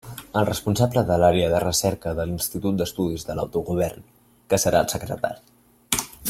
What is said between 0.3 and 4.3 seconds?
El responsable de l'Àrea de Recerca de l'Institut d'Estudis de l'Autogovern,